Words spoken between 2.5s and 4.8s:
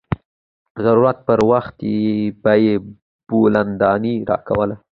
يې بولدانۍ راکوله.